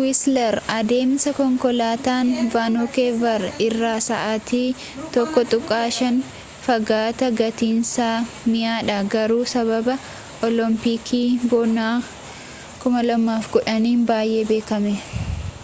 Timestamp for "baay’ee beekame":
14.10-14.96